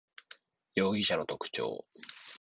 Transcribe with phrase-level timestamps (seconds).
[0.73, 1.85] 容疑者の特徴